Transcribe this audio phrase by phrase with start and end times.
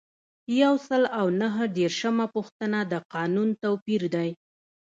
[0.61, 4.29] یو سل او نهه دیرشمه پوښتنه د قانون توپیر دی.